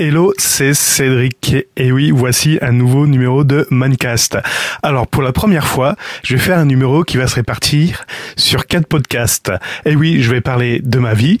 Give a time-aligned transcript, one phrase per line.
[0.00, 1.56] Hello, c'est Cédric.
[1.76, 4.38] Et oui, voici un nouveau numéro de Mancast.
[4.84, 8.06] Alors, pour la première fois, je vais faire un numéro qui va se répartir
[8.36, 9.50] sur quatre podcasts.
[9.84, 11.40] Et oui, je vais parler de ma vie,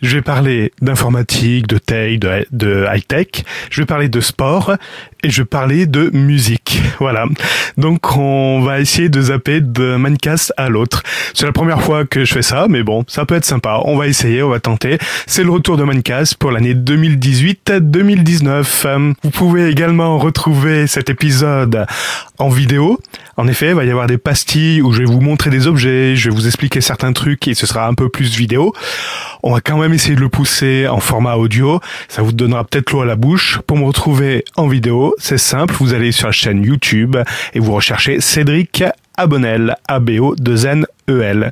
[0.00, 4.74] je vais parler d'informatique, de tech, de, high-tech, je vais parler de sport
[5.22, 6.80] et je vais parler de musique.
[7.00, 7.26] Voilà.
[7.76, 11.02] Donc, on va essayer de zapper de Mancast à l'autre.
[11.32, 13.82] C'est la première fois que je fais ça, mais bon, ça peut être sympa.
[13.84, 14.98] On va essayer, on va tenter.
[15.26, 18.86] C'est le retour de Mancast pour l'année 2018 2019.
[19.24, 21.84] Vous pouvez également retrouver cet épisode
[22.38, 23.00] en vidéo.
[23.36, 26.14] En effet, il va y avoir des pastilles où je vais vous montrer des objets,
[26.14, 28.72] je vais vous expliquer certains trucs et ce sera un peu plus vidéo.
[29.42, 31.80] On va quand même essayer de le pousser en format audio.
[32.06, 33.58] Ça vous donnera peut-être l'eau à la bouche.
[33.66, 35.74] Pour me retrouver en vidéo, c'est simple.
[35.80, 37.16] Vous allez sur la chaîne YouTube
[37.52, 38.84] et vous recherchez Cédric
[39.16, 41.50] Abonnel, A-B-O-2-N-E-L.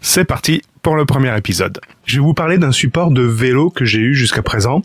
[0.00, 1.80] C'est parti pour le premier épisode.
[2.04, 4.82] Je vais vous parler d'un support de vélo que j'ai eu jusqu'à présent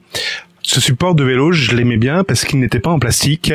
[0.70, 3.52] ce support de vélo, je l'aimais bien parce qu'il n'était pas en plastique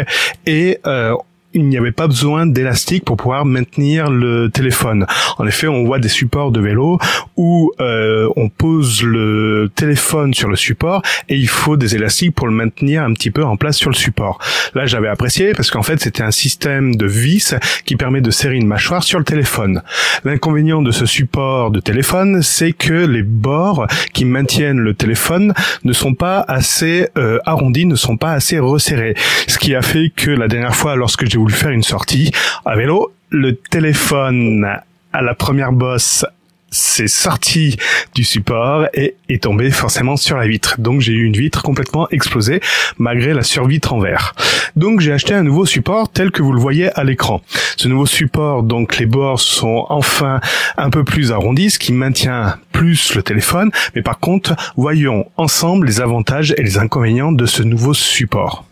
[0.47, 1.15] et euh,
[1.55, 5.07] il n'y avait pas besoin d'élastique pour pouvoir maintenir le téléphone.
[5.39, 6.99] En effet, on voit des supports de vélo
[7.37, 12.49] où euh, on pose le téléphone sur le support et il faut des élastiques pour
[12.49, 14.39] le maintenir un petit peu en place sur le support.
[14.75, 18.57] Là, j'avais apprécié parce qu'en fait, c'était un système de vis qui permet de serrer
[18.57, 19.83] une mâchoire sur le téléphone.
[20.25, 25.93] L'inconvénient de ce support de téléphone, c'est que les bords qui maintiennent le téléphone ne
[25.93, 29.15] sont pas assez euh, arrondis, ne sont pas assez resserrés.
[29.47, 32.33] Ce qui a fait que la dernière fois, lorsque j'ai voulu faire une sortie
[32.65, 34.67] à vélo, le téléphone
[35.13, 36.25] à la première bosse
[36.71, 37.77] s'est sorti
[38.15, 40.77] du support et est tombé forcément sur la vitre.
[40.79, 42.61] Donc j'ai eu une vitre complètement explosée
[42.97, 44.35] malgré la survitre en verre.
[44.75, 47.43] Donc j'ai acheté un nouveau support tel que vous le voyez à l'écran.
[47.77, 50.41] Ce nouveau support, donc les bords sont enfin
[50.79, 53.71] un peu plus arrondis, ce qui maintient plus le téléphone.
[53.95, 58.65] Mais par contre, voyons ensemble les avantages et les inconvénients de ce nouveau support.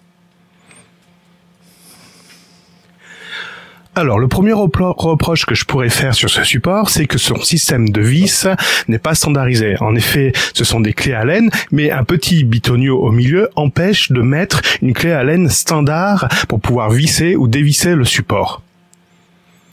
[3.95, 7.91] Alors, le premier reproche que je pourrais faire sur ce support, c'est que son système
[7.91, 8.47] de vis
[8.89, 9.75] n'est pas standardisé.
[9.81, 14.23] En effet, ce sont des clés Allen, mais un petit bitonio au milieu empêche de
[14.23, 18.63] mettre une clé Allen standard pour pouvoir visser ou dévisser le support.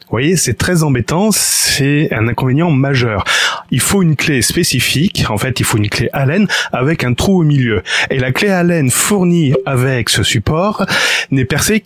[0.02, 3.24] Vous voyez, c'est très embêtant, c'est un inconvénient majeur.
[3.72, 7.40] Il faut une clé spécifique, en fait, il faut une clé Allen avec un trou
[7.40, 7.84] au milieu.
[8.10, 10.86] Et la clé Allen fournie avec ce support
[11.32, 11.86] n'est percée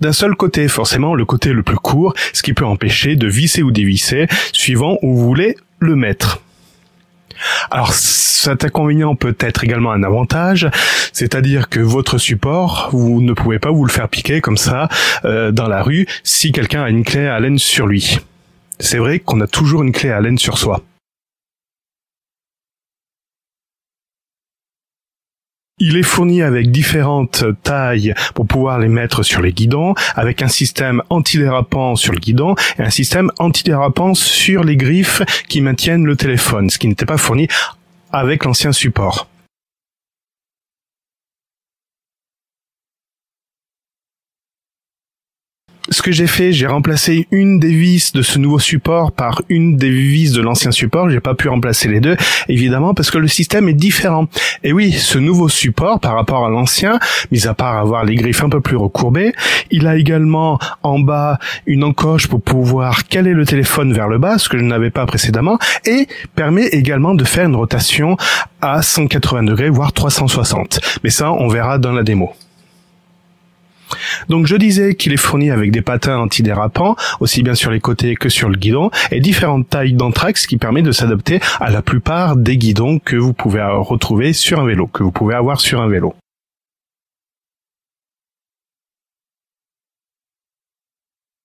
[0.00, 3.62] d'un seul côté, forcément le côté le plus court, ce qui peut empêcher de visser
[3.62, 6.40] ou dévisser suivant où vous voulez le mettre.
[7.70, 10.68] Alors cet inconvénient peut être également un avantage,
[11.12, 14.88] c'est-à-dire que votre support, vous ne pouvez pas vous le faire piquer comme ça
[15.24, 18.18] euh, dans la rue si quelqu'un a une clé à laine sur lui.
[18.78, 20.82] C'est vrai qu'on a toujours une clé à laine sur soi.
[25.80, 30.46] Il est fourni avec différentes tailles pour pouvoir les mettre sur les guidons, avec un
[30.46, 36.14] système antidérapant sur le guidon et un système antidérapant sur les griffes qui maintiennent le
[36.14, 37.48] téléphone, ce qui n'était pas fourni
[38.12, 39.28] avec l'ancien support.
[45.94, 49.76] Ce que j'ai fait, j'ai remplacé une des vis de ce nouveau support par une
[49.76, 51.08] des vis de l'ancien support.
[51.08, 52.16] J'ai pas pu remplacer les deux,
[52.48, 54.26] évidemment, parce que le système est différent.
[54.64, 56.98] Et oui, ce nouveau support par rapport à l'ancien,
[57.30, 59.32] mis à part avoir les griffes un peu plus recourbées,
[59.70, 64.38] il a également en bas une encoche pour pouvoir caler le téléphone vers le bas,
[64.38, 68.16] ce que je n'avais pas précédemment, et permet également de faire une rotation
[68.60, 70.80] à 180 degrés, voire 360.
[71.04, 72.34] Mais ça, on verra dans la démo.
[74.28, 78.14] Donc je disais qu'il est fourni avec des patins antidérapants, aussi bien sur les côtés
[78.14, 82.36] que sur le guidon, et différentes tailles d'anthrax qui permet de s'adapter à la plupart
[82.36, 85.88] des guidons que vous pouvez retrouver sur un vélo, que vous pouvez avoir sur un
[85.88, 86.14] vélo.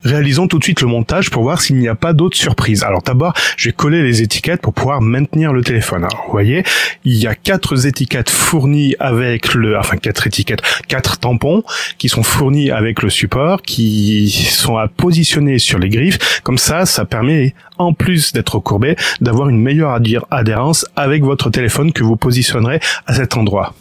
[0.06, 2.84] Réalisons tout de suite le montage pour voir s'il n'y a pas d'autres surprises.
[2.84, 6.06] Alors d'abord, je vais coller les étiquettes pour pouvoir maintenir le téléphone.
[6.06, 6.64] Alors vous voyez,
[7.04, 11.64] il y a quatre étiquettes fournies avec le, enfin quatre étiquettes, quatre tampons
[11.98, 16.40] qui sont fournis avec le support, qui sont à positionner sur les griffes.
[16.44, 20.00] Comme ça, ça permet, en plus d'être courbé, d'avoir une meilleure
[20.32, 23.74] adhérence avec votre téléphone que vous positionnerez à cet endroit.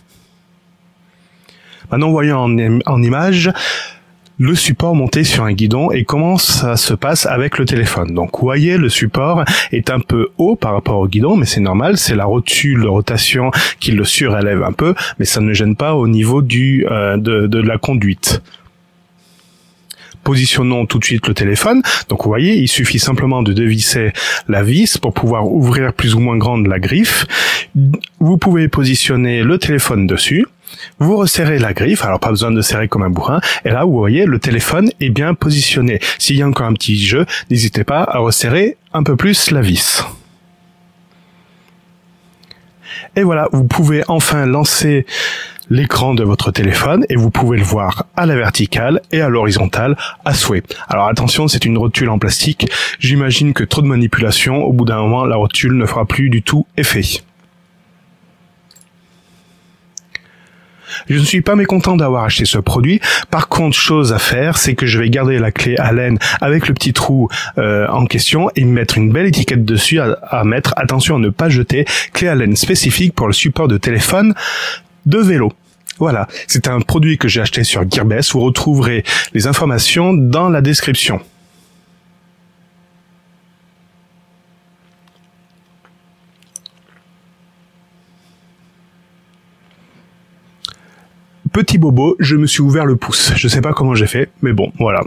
[1.93, 3.53] Maintenant, voyons en, en image
[4.39, 8.15] le support monté sur un guidon et comment ça se passe avec le téléphone.
[8.15, 11.61] Donc vous voyez, le support est un peu haut par rapport au guidon, mais c'est
[11.61, 13.51] normal, c'est la rotule de rotation
[13.81, 17.47] qui le surélève un peu, mais ça ne gêne pas au niveau du euh, de,
[17.47, 18.41] de la conduite
[20.25, 21.81] positionnons tout de suite le téléphone.
[22.11, 24.13] Donc vous voyez, il suffit simplement de dévisser
[24.47, 27.25] la vis pour pouvoir ouvrir plus ou moins grande la griffe.
[28.21, 30.45] Vous pouvez positionner le téléphone dessus.
[30.99, 33.97] Vous resserrez la griffe, alors pas besoin de serrer comme un bourrin, et là vous
[33.97, 36.01] voyez le téléphone est bien positionné.
[36.19, 39.61] S'il y a encore un petit jeu, n'hésitez pas à resserrer un peu plus la
[39.61, 40.05] vis.
[43.17, 45.07] Et voilà, vous pouvez enfin lancer
[45.71, 49.97] l'écran de votre téléphone et vous pouvez le voir à la verticale et à l'horizontale
[50.25, 50.63] à souhait.
[50.89, 52.71] Alors attention, c'est une rotule en plastique.
[52.99, 56.43] J'imagine que trop de manipulation, au bout d'un moment, la rotule ne fera plus du
[56.43, 57.03] tout effet.
[61.09, 63.01] Je ne suis pas mécontent d'avoir acheté ce produit.
[63.31, 66.75] Par contre, chose à faire, c'est que je vais garder la clé Allen avec le
[66.75, 70.75] petit trou euh, en question et mettre une belle étiquette dessus à, mettre.
[70.77, 74.35] Attention à ne pas jeter clé Allen spécifique pour le support de téléphone
[75.07, 75.53] de vélo.
[75.99, 78.33] Voilà, c'est un produit que j'ai acheté sur Gearbest.
[78.33, 79.05] Vous retrouverez
[79.35, 81.21] les informations dans la description.
[91.59, 93.33] Petit bobo, je me suis ouvert le pouce.
[93.35, 95.01] Je sais pas comment j'ai fait, mais bon, voilà.